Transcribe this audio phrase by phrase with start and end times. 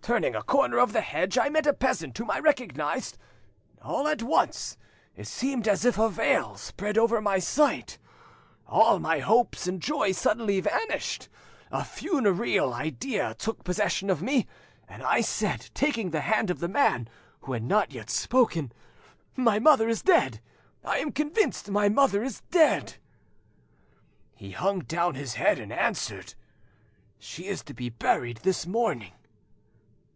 [0.00, 3.18] Turning a corner of the hedge, I met a peasant whom I recognised.
[3.82, 4.78] All at once
[5.14, 7.98] it seemed as if a veil spread over my sight,
[8.66, 11.28] all my hopes and joy suddenly vanished,
[11.70, 14.46] a funereal idea took possession of me,
[14.88, 17.10] and I said, taking the hand of the man,
[17.40, 18.72] who had not yet spoken—
[19.36, 20.40] "'My mother is dead,
[20.82, 22.94] I am convinced my mother is dead!'
[24.34, 26.32] "He hung down his head and answered—
[27.18, 29.12] "'She is to be buried this morning!